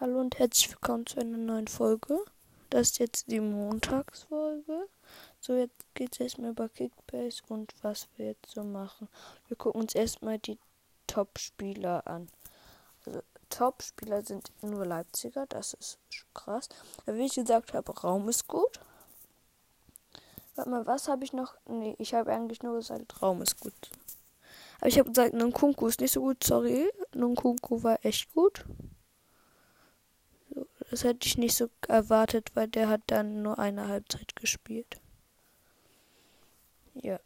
[0.00, 2.24] Hallo und herzlich willkommen zu einer neuen Folge.
[2.70, 4.88] Das ist jetzt die Montagsfolge.
[5.40, 9.08] So, jetzt geht es erstmal über Kickbase und was wir jetzt so machen.
[9.48, 10.58] Wir gucken uns erstmal die
[11.06, 12.28] Top-Spieler an.
[13.04, 15.98] Also, Top-Spieler sind nur Leipziger, das ist
[16.32, 16.70] krass.
[17.04, 18.80] Wie ich gesagt habe, Raum ist gut.
[20.54, 21.56] Warte mal, was habe ich noch?
[21.68, 23.90] Nee, ich habe eigentlich nur gesagt, Raum ist gut.
[24.78, 26.90] Aber ich habe gesagt, Nkunku ist nicht so gut, sorry.
[27.14, 28.64] Nkunku war echt gut.
[30.90, 35.00] Das hätte ich nicht so erwartet, weil der hat dann nur eine Halbzeit gespielt.
[36.94, 37.20] Ja.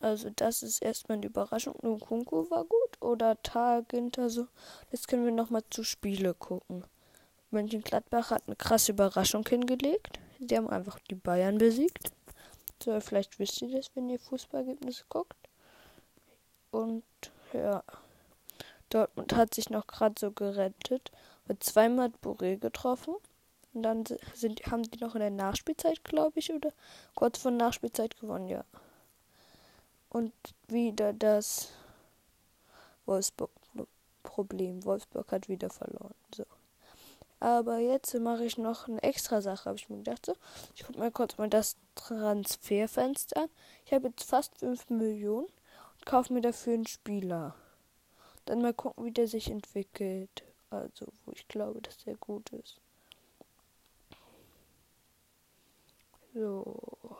[0.00, 1.74] Also das ist erstmal eine Überraschung.
[1.82, 4.48] Nkunku war gut oder Targinter so.
[4.90, 6.84] Jetzt können wir nochmal zu Spiele gucken.
[7.50, 10.18] Mönchengladbach hat eine krasse Überraschung hingelegt.
[10.40, 12.10] Sie haben einfach die Bayern besiegt.
[12.82, 15.36] So, vielleicht wisst ihr das, wenn ihr Fußballergebnisse guckt.
[16.70, 17.04] Und
[17.52, 17.82] ja.
[18.90, 21.10] Dortmund hat sich noch gerade so gerettet.
[21.60, 23.14] Zweimal Boré getroffen.
[23.74, 26.72] Und dann sind, haben die noch in der Nachspielzeit, glaube ich, oder
[27.14, 28.64] kurz vor Nachspielzeit gewonnen, ja.
[30.08, 30.32] Und
[30.68, 31.68] wieder das
[33.06, 34.84] Wolfsburg-Problem.
[34.84, 36.14] Wolfsburg hat wieder verloren.
[36.34, 36.44] So.
[37.40, 40.26] Aber jetzt mache ich noch eine extra Sache, habe ich mir gedacht.
[40.26, 40.34] So.
[40.74, 43.50] Ich gucke mal kurz mal das Transferfenster an.
[43.84, 47.54] Ich habe jetzt fast 5 Millionen und kaufe mir dafür einen Spieler.
[48.44, 50.42] Dann mal gucken, wie der sich entwickelt.
[50.70, 52.80] Also, wo ich glaube, dass der gut ist.
[56.34, 57.16] So.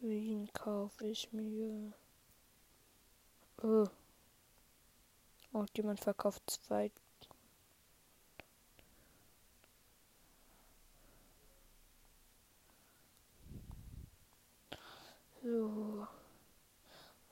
[0.00, 1.92] Wen kaufe ich mir?
[3.62, 3.86] Oh.
[5.52, 6.90] Und jemand verkauft zwei.
[15.42, 16.06] So.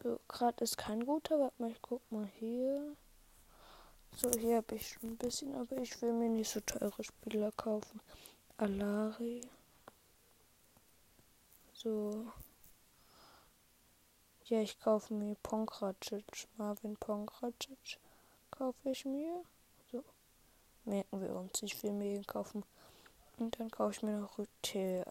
[0.05, 1.41] So, gerade ist kein guter.
[1.41, 2.95] Warte mal, ich guck mal hier.
[4.19, 7.51] So, hier habe ich schon ein bisschen, aber ich will mir nicht so teure Spieler
[7.53, 8.03] kaufen.
[8.59, 9.41] Alari.
[11.73, 12.27] So.
[14.45, 16.49] Ja, ich kaufe mir Pongracic.
[16.59, 17.99] Marvin Pongracic
[18.51, 19.43] kaufe ich mir.
[19.91, 20.05] So.
[20.85, 21.63] Merken wir uns.
[21.63, 22.63] Ich will mir ihn kaufen.
[23.39, 25.11] Und dann kaufe ich mir noch Rüther.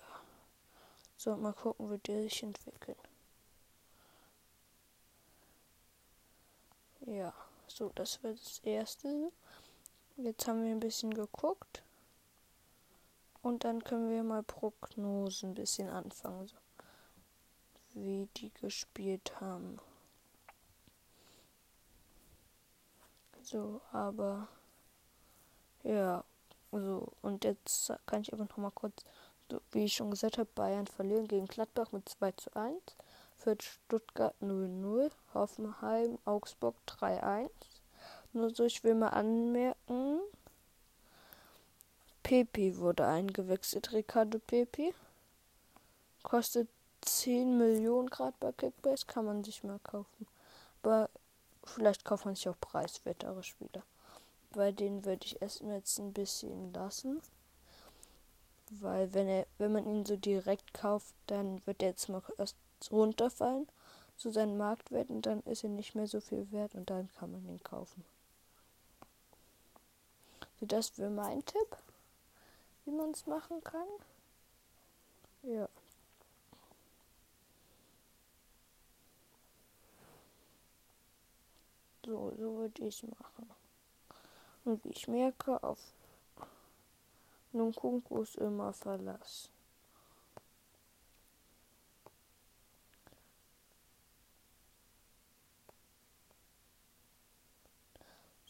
[1.17, 2.99] So, mal gucken, wie der sich entwickelt.
[7.05, 7.33] Ja,
[7.67, 9.31] so, das wird das erste.
[10.17, 11.83] Jetzt haben wir ein bisschen geguckt.
[13.41, 16.47] Und dann können wir mal Prognosen ein bisschen anfangen.
[16.47, 16.55] So.
[17.93, 19.79] Wie die gespielt haben.
[23.41, 24.47] So, aber
[25.83, 26.23] ja,
[26.71, 29.03] so und jetzt kann ich einfach noch mal kurz,
[29.51, 32.81] so, wie ich schon gesagt habe, Bayern verlieren gegen Gladbach mit 2 zu 1.
[33.43, 37.49] Für Stuttgart 0-0, Hoffenheim, Augsburg 3-1.
[38.31, 40.21] Nur so, ich will mal anmerken,
[42.23, 44.93] Pepe wurde eingewechselt, Ricardo Pepe.
[46.23, 46.69] Kostet
[47.01, 50.25] 10 Millionen Grad bei Kickbase, kann man sich mal kaufen.
[50.81, 51.09] Aber
[51.65, 53.83] Vielleicht kauft man sich auch preiswertere Spieler.
[54.51, 57.21] Bei denen würde ich erstmal jetzt ein bisschen lassen.
[58.69, 62.55] Weil wenn er, wenn man ihn so direkt kauft, dann wird er jetzt mal erst
[62.91, 63.67] runterfallen
[64.17, 67.31] zu seinem Marktwert und dann ist er nicht mehr so viel wert und dann kann
[67.31, 68.03] man ihn kaufen.
[70.59, 71.77] So, das wäre mein Tipp,
[72.85, 73.87] wie man es machen kann.
[75.43, 75.67] Ja.
[82.05, 83.49] So, so würde ich machen.
[84.65, 85.79] Und wie ich merke, auf
[87.51, 89.52] Nunkunku ist immer Verlass.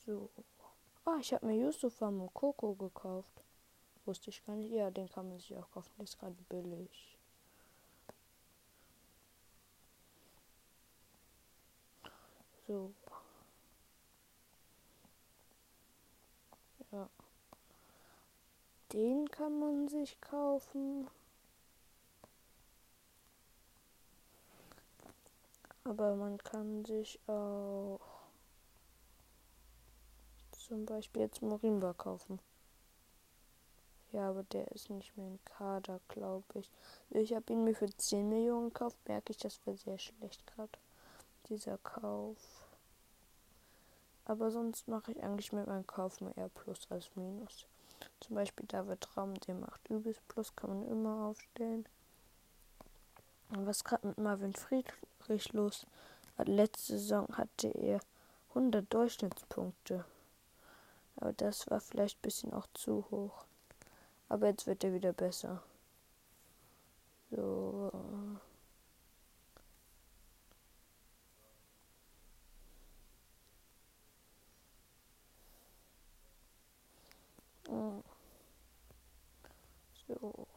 [0.05, 0.29] So.
[1.05, 3.43] Ah, ich habe mir Yusufa Mokoko gekauft.
[4.05, 4.71] Wusste ich gar nicht.
[4.71, 5.91] Ja, den kann man sich auch kaufen.
[5.97, 7.17] Der ist gerade billig.
[12.67, 12.93] So.
[16.91, 17.09] Ja.
[18.91, 21.09] Den kann man sich kaufen.
[25.85, 28.12] Aber man kann sich auch
[30.73, 32.39] zum Beispiel jetzt Morimba kaufen.
[34.11, 36.71] Ja, aber der ist nicht mehr im Kader, glaube ich.
[37.11, 38.97] Ich habe ihn mir für 10 Millionen gekauft.
[39.07, 40.71] Merke ich, das wäre sehr schlecht gerade.
[41.47, 42.37] Dieser Kauf.
[44.25, 47.67] Aber sonst mache ich eigentlich mit meinem Kauf mehr eher Plus als Minus.
[48.19, 51.85] Zum Beispiel David Raum, der macht übelst Plus, kann man immer aufstellen.
[53.49, 55.85] Und was gerade mit Marvin Friedrich los?
[56.37, 57.99] Letzte Saison hatte er
[58.49, 60.03] 100 Durchschnittspunkte.
[61.23, 63.45] Aber das war vielleicht ein bisschen auch zu hoch.
[64.27, 65.63] Aber jetzt wird er wieder besser.
[67.31, 67.89] So.
[80.05, 80.47] So,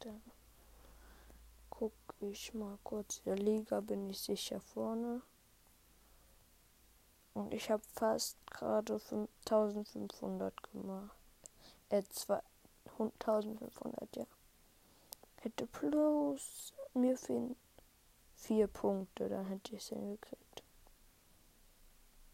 [0.00, 0.20] dann
[1.70, 3.22] gucke ich mal kurz.
[3.24, 5.22] In der Liga bin ich sicher vorne.
[7.34, 11.16] Und ich habe fast gerade 1500 gemacht.
[11.88, 12.02] Äh,
[12.98, 14.26] 1500, ja.
[15.36, 17.56] Hätte plus mir fehlen
[18.36, 20.62] vier Punkte, dann hätte ich es hingekriegt.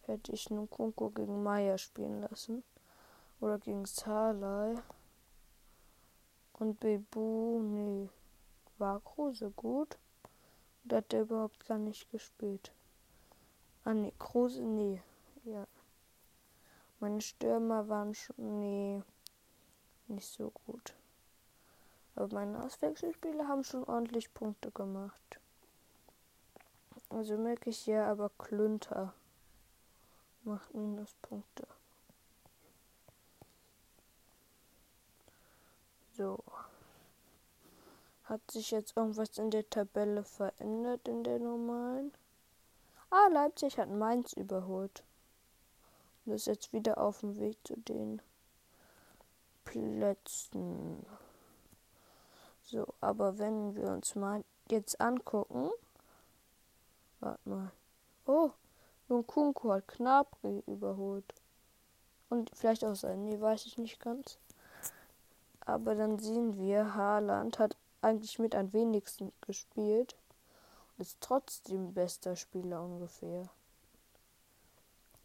[0.03, 2.63] Hätte ich nun Kunko gegen Maya spielen lassen.
[3.41, 4.75] Oder gegen Salai.
[6.55, 8.09] Und Bebu, nee.
[8.79, 9.99] War Kruse gut?
[10.85, 12.73] Oder hat der überhaupt gar nicht gespielt?
[13.85, 15.01] Ah, nee, Kruse, nee.
[15.45, 15.67] Ja.
[17.01, 19.03] Meine Stürmer waren schon, nee,
[20.09, 20.95] nicht so gut.
[22.15, 25.41] Aber meine Auswechselspieler haben schon ordentlich Punkte gemacht.
[27.09, 29.15] Also merke ich ja, aber Klünter
[30.45, 31.67] macht Minuspunkte.
[36.17, 36.39] So.
[38.25, 42.13] Hat sich jetzt irgendwas in der Tabelle verändert in der normalen?
[43.11, 45.03] Ah, Leipzig hat Mainz überholt.
[46.25, 48.23] Und ist jetzt wieder auf dem Weg zu den
[49.65, 51.05] Plätzen.
[52.63, 55.71] So, aber wenn wir uns mal jetzt angucken.
[57.19, 57.73] Warte mal.
[58.27, 58.51] Oh,
[59.09, 61.35] nun Kunku hat Knabri überholt.
[62.29, 63.25] Und vielleicht auch sein.
[63.25, 64.39] Nee, weiß ich nicht ganz.
[65.67, 70.17] Aber dann sehen wir, Haaland hat eigentlich mit am wenigsten gespielt
[71.01, 73.49] ist trotzdem bester Spieler ungefähr.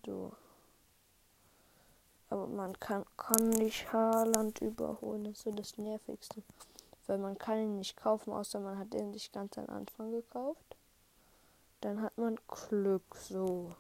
[0.06, 0.32] So.
[2.30, 6.42] Aber man kann, kann nicht Haaland überholen, das ist so das Nervigste.
[7.08, 10.76] Weil man kann ihn nicht kaufen, außer man hat ihn sich ganz am Anfang gekauft.
[11.82, 13.76] Dann hat man Glück, so.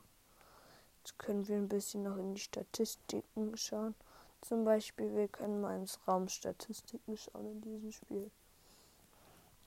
[1.00, 3.96] Jetzt können wir ein bisschen noch in die Statistiken schauen.
[4.42, 8.30] Zum Beispiel, wir können mal ins Raumstatistiken schauen in diesem Spiel.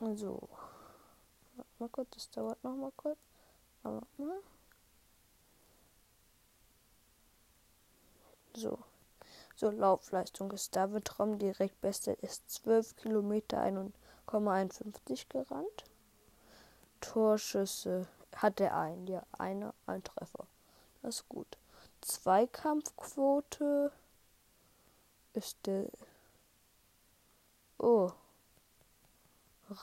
[0.00, 0.48] Also,
[1.78, 3.18] mal kurz, das dauert noch mal kurz.
[3.82, 4.40] Aber, mal.
[8.54, 8.78] So.
[9.56, 15.84] So, Laufleistung ist David Rom direkt beste, ist 12 Kilometer 1,51 gerannt.
[17.00, 18.06] Torschüsse
[18.36, 20.46] hat er einen, ja, einer, ein Treffer.
[21.02, 21.58] Das ist gut.
[22.00, 23.92] Zweikampfquote
[25.32, 25.88] ist der.
[27.78, 28.10] Oh.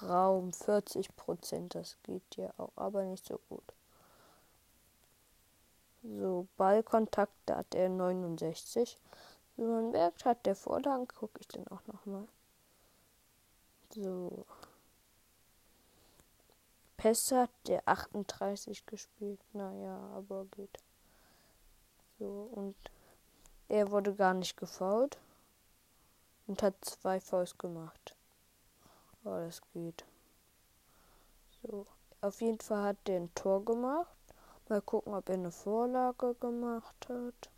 [0.01, 3.63] Raum 40 Prozent, das geht ja auch, aber nicht so gut.
[6.03, 8.97] So, Ballkontakt, da hat er 69.
[9.57, 12.27] Wie man merkt, hat der Vorlagen, gucke ich den auch nochmal.
[13.89, 14.45] So.
[16.97, 19.39] Pässe hat der 38 gespielt.
[19.53, 20.77] Naja, aber geht.
[22.19, 22.75] So, und
[23.67, 25.17] er wurde gar nicht gefault
[26.47, 28.14] und hat zwei Faust gemacht.
[29.27, 30.05] Oh, das geht.
[31.63, 31.87] So,
[32.21, 34.15] auf jeden Fall hat der ein Tor gemacht.
[34.69, 37.49] Mal gucken, ob er eine Vorlage gemacht hat.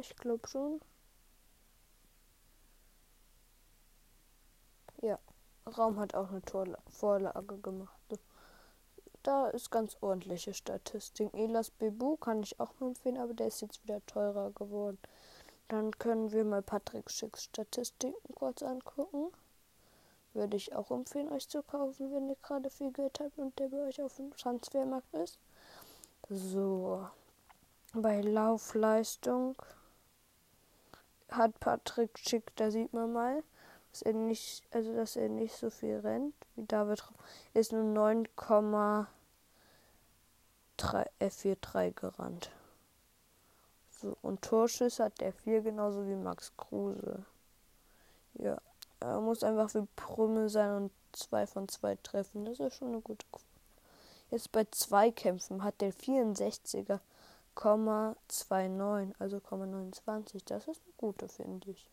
[0.00, 0.80] Ich glaube schon.
[5.02, 5.18] Ja,
[5.76, 7.98] Raum hat auch eine Tor Vorlage gemacht.
[9.26, 11.34] Da ist ganz ordentliche Statistik.
[11.34, 15.00] Elas Bebu kann ich auch nur empfehlen, aber der ist jetzt wieder teurer geworden.
[15.66, 19.32] Dann können wir mal Patrick Schicks Statistiken kurz angucken.
[20.32, 23.66] Würde ich auch empfehlen, euch zu kaufen, wenn ihr gerade viel Geld habt und der
[23.66, 25.40] bei euch auf dem Transfermarkt ist.
[26.28, 27.04] So.
[27.94, 29.56] Bei Laufleistung
[31.30, 33.42] hat Patrick Schick, da sieht man mal,
[33.90, 37.02] dass er nicht, also dass er nicht so viel rennt wie David.
[37.54, 38.28] Ist nur 9,
[40.78, 42.50] 4-3 gerannt.
[43.90, 47.24] So, und Torschüsse hat der 4 genauso wie Max Kruse.
[48.34, 48.58] Ja,
[49.00, 52.44] er muss einfach wie Prümmel sein und 2 von 2 treffen.
[52.44, 53.44] Das ist schon eine gute Quote.
[54.30, 57.00] Jetzt bei Zweikämpfen hat der 64er
[57.54, 60.44] 29, also 29.
[60.44, 61.90] Das ist eine gute, finde ich.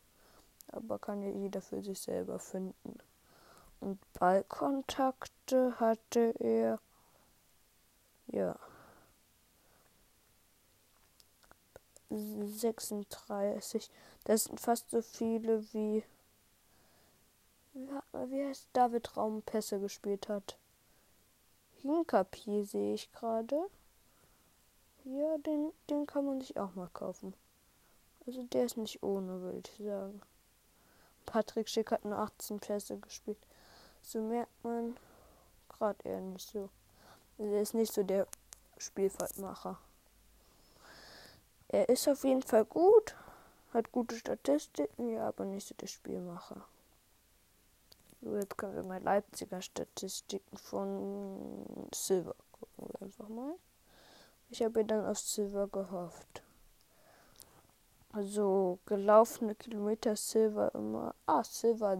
[0.67, 2.97] Aber kann ja jeder für sich selber finden.
[3.79, 6.79] Und Ballkontakte hatte er
[8.27, 8.57] ja
[12.17, 13.89] 36.
[14.25, 16.03] Das sind fast so viele wie
[17.73, 20.57] wie heißt David Raumpässe gespielt hat.
[21.81, 23.67] Hinkapier sehe ich gerade.
[25.05, 27.33] Ja, den, den kann man sich auch mal kaufen.
[28.25, 30.21] Also der ist nicht ohne, würde ich sagen.
[31.25, 33.39] Patrick Schick hat nur 18 Pässe gespielt.
[34.01, 34.95] So merkt man
[35.67, 36.69] gerade eher nicht so.
[37.37, 38.27] Also er ist nicht so der
[38.77, 39.77] Spielfeldmacher.
[41.73, 43.15] Er ist auf jeden Fall gut,
[43.73, 46.67] hat gute Statistiken, ja, aber nicht so der Spielmacher.
[48.21, 53.55] So, jetzt können wir mal Leipziger Statistiken von Silver gucken wir einfach mal.
[54.51, 56.43] Ich habe dann auf Silver gehofft.
[58.11, 61.15] Also gelaufene Kilometer Silver immer.
[61.25, 61.97] Ah, Silver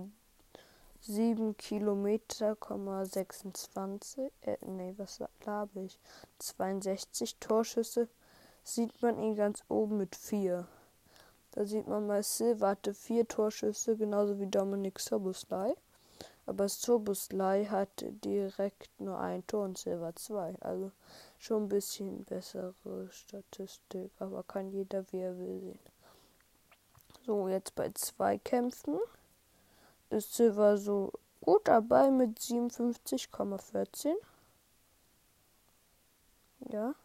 [1.01, 4.31] 7 Kilometer, 26.
[4.41, 5.97] Äh, nee, was habe ich?
[6.37, 8.07] 62 Torschüsse.
[8.63, 10.67] Sieht man ihn ganz oben mit 4.
[11.51, 15.75] Da sieht man mal Silver hatte 4 Torschüsse, genauso wie Dominik Soboslai.
[16.46, 20.55] Aber Soboslai hatte direkt nur ein Tor und Silver 2.
[20.62, 20.91] Also
[21.38, 24.12] schon ein bisschen bessere Statistik.
[24.20, 25.79] Aber kann jeder, wie er will, sehen.
[27.25, 29.00] So, jetzt bei Zweikämpfen
[30.10, 34.15] ist Silver so gut dabei mit 57,14.
[36.70, 36.96] Ja.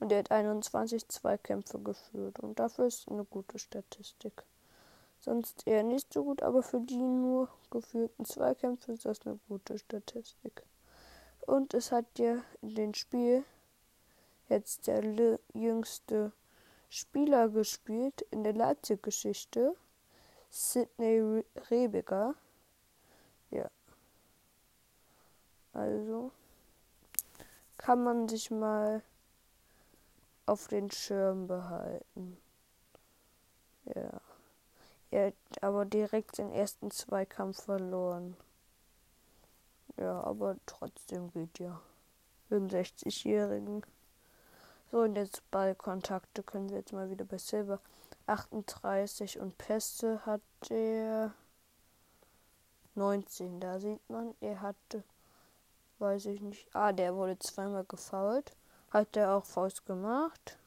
[0.00, 2.38] Und er hat 21 Zweikämpfe geführt.
[2.40, 4.44] Und dafür ist eine gute Statistik.
[5.20, 9.78] Sonst eher nicht so gut, aber für die nur geführten Zweikämpfe ist das eine gute
[9.78, 10.62] Statistik.
[11.46, 13.44] Und es hat ja in dem Spiel
[14.48, 16.32] jetzt der jüngste
[16.88, 19.74] Spieler gespielt in der Leipzig-Geschichte.
[20.50, 22.34] Sidney Rebiger.
[23.50, 23.70] Ja.
[25.72, 26.30] Also
[27.76, 29.02] kann man sich mal
[30.48, 32.38] auf den Schirm behalten.
[33.84, 34.20] Ja.
[35.10, 38.36] Er hat aber direkt den ersten Zweikampf verloren.
[39.96, 41.80] Ja, aber trotzdem geht ja.
[42.48, 43.82] Für einen 60-Jährigen.
[44.90, 47.80] So, und jetzt Ballkontakte können wir jetzt mal wieder bei Silber.
[48.26, 50.40] 38 und Pässe hat
[50.70, 51.34] er
[52.94, 53.60] 19.
[53.60, 55.04] Da sieht man, er hatte,
[55.98, 58.56] weiß ich nicht, ah, der wurde zweimal gefault.
[58.90, 60.58] Hat er auch Faust gemacht.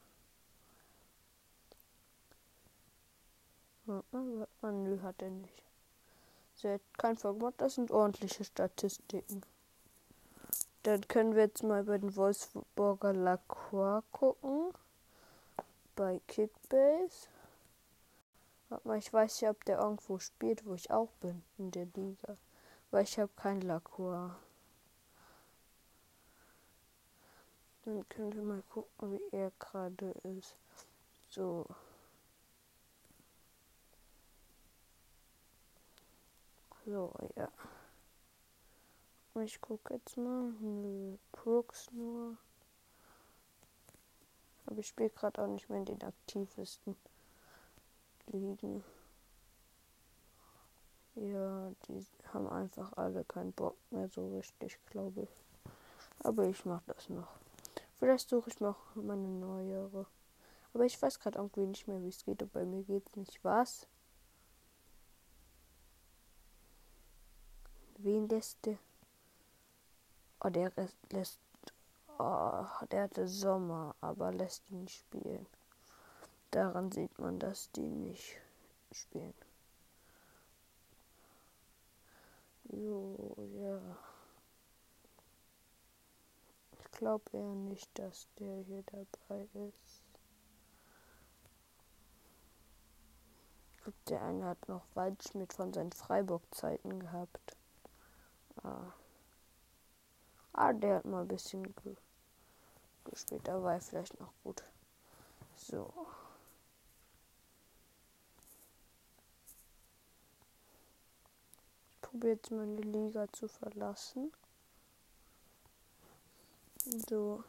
[3.86, 5.62] Nö, hat er nicht.
[6.54, 9.42] Sie hat kein gemacht, das sind ordentliche Statistiken.
[10.84, 14.72] Dann können wir jetzt mal bei den Wolfsburger Lacroix gucken.
[15.96, 17.28] Bei Kickbase.
[18.68, 21.86] Warte mal, ich weiß ja, ob der irgendwo spielt, wo ich auch bin, in der
[21.94, 22.36] Liga.
[22.90, 24.30] Weil ich habe kein Lacroix.
[27.84, 30.54] Dann können wir mal gucken, wie er gerade ist.
[31.28, 31.66] So.
[36.84, 37.48] So, ja.
[39.42, 40.52] Ich gucke jetzt mal.
[40.60, 42.36] Nö, Crooks nur.
[44.66, 46.96] Aber ich spiele gerade auch nicht mehr in den aktivsten
[48.26, 48.84] Ligen.
[51.14, 55.44] Ja, die haben einfach alle keinen Bock mehr so richtig, glaube ich.
[56.20, 57.41] Aber ich mache das noch.
[58.02, 60.06] Vielleicht suche ich noch meine neuere.
[60.74, 62.42] Aber ich weiß gerade irgendwie nicht mehr, wie es geht.
[62.42, 63.44] Und bei mir geht es nicht.
[63.44, 63.86] Was?
[67.98, 68.76] Wen lässt der?
[70.40, 70.72] Oh, der
[71.12, 71.38] lässt.
[72.18, 75.46] Oh, der hatte Sommer, aber lässt ihn nicht spielen.
[76.50, 78.36] Daran sieht man, dass die nicht
[78.90, 79.34] spielen.
[82.64, 84.11] Jo, ja.
[87.02, 90.04] Glaube eher nicht, dass der hier dabei ist.
[94.06, 97.56] Der eine hat noch Waldschmidt von seinen Freiburg-Zeiten gehabt.
[98.62, 98.92] Ah.
[100.52, 101.96] ah, der hat mal ein bisschen ge
[103.06, 103.48] gespielt.
[103.48, 104.62] Da war er vielleicht noch gut.
[105.56, 105.92] So.
[111.90, 114.32] Ich probiere jetzt meine Liga zu verlassen.
[116.84, 117.44] So.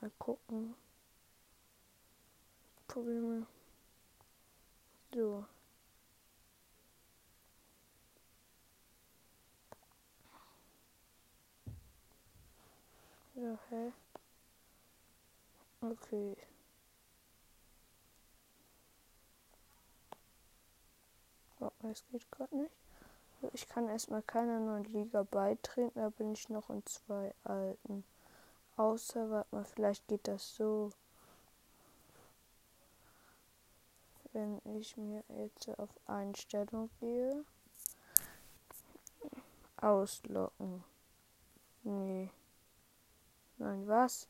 [0.00, 0.74] Mal gucken.
[2.86, 3.46] Probieren wir.
[5.14, 5.46] So.
[13.34, 13.92] Ja, hä?
[15.80, 16.36] Okay.
[21.60, 22.79] Oh, es geht gerade nicht.
[23.52, 28.04] Ich kann erstmal keiner neuen Liga beitreten, da bin ich noch in zwei alten.
[28.76, 30.90] Außer, warte mal, vielleicht geht das so.
[34.32, 37.44] wenn ich mir jetzt auf Einstellung gehe.
[39.76, 40.84] Auslocken.
[41.82, 42.30] Nee.
[43.58, 44.28] Nein, was?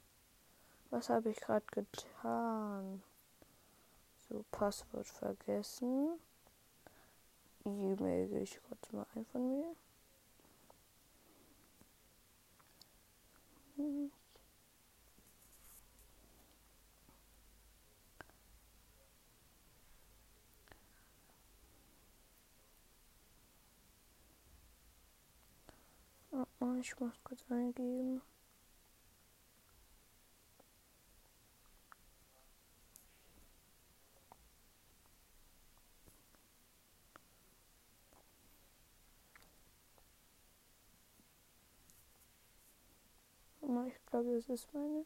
[0.91, 3.03] Was habe ich gerade getan?
[4.29, 6.19] So, Passwort vergessen.
[7.65, 9.77] E-Mail ich kurz mal ein von mir.
[26.81, 28.23] Ich muss kurz eingeben.
[43.87, 45.05] Ich glaube, das ist meine.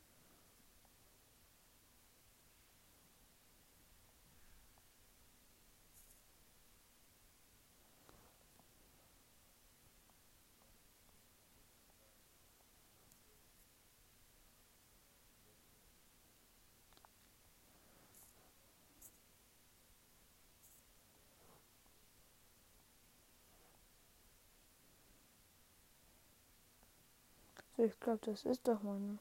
[27.76, 29.18] Ich glaube, das ist doch meine.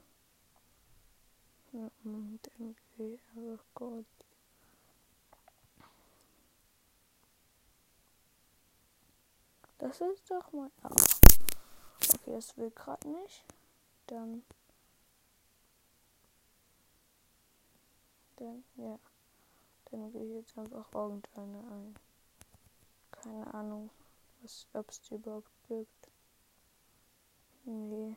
[1.71, 1.89] Ja,
[2.97, 4.05] gehe ich einfach kurz.
[9.79, 10.71] Das ist doch mein.
[10.83, 10.89] Ah.
[12.13, 13.43] Okay, das will gerade nicht.
[14.05, 14.43] Dann.
[18.35, 18.99] Dann, ja.
[19.85, 21.95] Dann gehe ich jetzt einfach irgendeine ein.
[23.11, 23.89] Keine Ahnung,
[24.73, 26.09] ob es die überhaupt gibt.
[27.65, 28.15] Nee.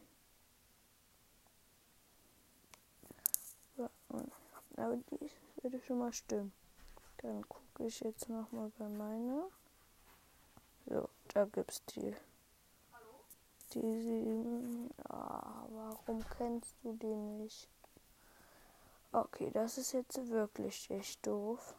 [4.76, 5.30] Aber die
[5.62, 6.52] würde schon mal stimmen.
[7.18, 9.48] Dann gucke ich jetzt nochmal bei meiner.
[10.86, 12.14] So, da gibt's die.
[13.72, 14.90] Die sieben.
[15.08, 17.68] Ah, warum kennst du die nicht?
[19.12, 21.74] Okay, das ist jetzt wirklich echt doof.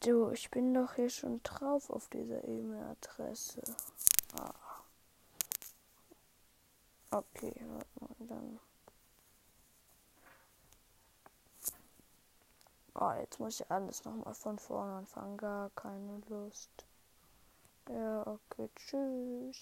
[0.00, 3.62] Du, ich bin doch hier schon drauf auf dieser E-Mail-Adresse.
[4.38, 4.69] Ah.
[7.12, 8.58] Okay, warte mal, dann.
[12.94, 15.36] Oh, jetzt muss ich alles nochmal von vorne anfangen.
[15.36, 16.70] Gar keine Lust.
[17.90, 19.58] Ja, okay, tschüss.